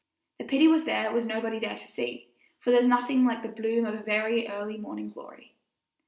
[0.39, 3.85] The pity was there was nobody there to see, for there's nothing like the bloom
[3.85, 5.53] of the very early morning glory.